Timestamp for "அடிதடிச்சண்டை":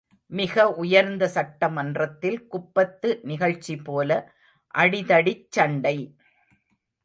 4.75-5.97